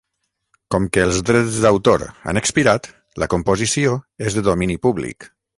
Com 0.75 0.87
que 0.95 1.03
els 1.07 1.19
drets 1.27 1.59
d'autor 1.67 2.05
han 2.31 2.41
expirat, 2.43 2.91
la 3.25 3.31
composició 3.37 3.97
és 4.31 4.39
de 4.39 4.49
domini 4.53 4.83
públic. 4.89 5.33